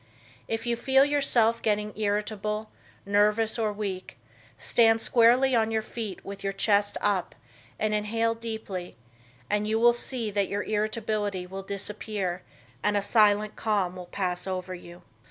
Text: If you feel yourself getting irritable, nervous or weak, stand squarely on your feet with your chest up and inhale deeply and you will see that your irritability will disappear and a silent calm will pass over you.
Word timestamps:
If 0.47 0.65
you 0.65 0.75
feel 0.75 1.05
yourself 1.05 1.61
getting 1.61 1.95
irritable, 1.95 2.71
nervous 3.05 3.59
or 3.59 3.71
weak, 3.71 4.17
stand 4.57 4.99
squarely 4.99 5.55
on 5.55 5.69
your 5.69 5.83
feet 5.83 6.25
with 6.25 6.43
your 6.43 6.53
chest 6.53 6.97
up 7.01 7.35
and 7.77 7.93
inhale 7.93 8.33
deeply 8.33 8.95
and 9.47 9.67
you 9.67 9.79
will 9.79 9.93
see 9.93 10.31
that 10.31 10.47
your 10.49 10.63
irritability 10.63 11.45
will 11.45 11.61
disappear 11.61 12.41
and 12.81 12.97
a 12.97 13.03
silent 13.03 13.55
calm 13.55 13.95
will 13.95 14.07
pass 14.07 14.47
over 14.47 14.73
you. 14.73 15.03